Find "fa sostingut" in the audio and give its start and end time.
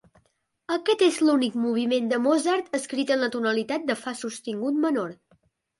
4.05-4.83